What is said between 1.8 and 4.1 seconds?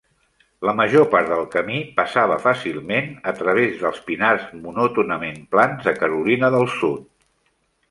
passava fàcilment a través dels